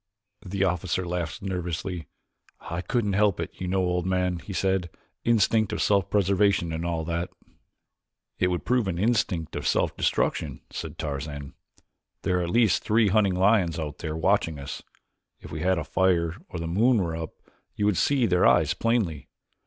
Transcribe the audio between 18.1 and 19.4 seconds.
their eyes plainly.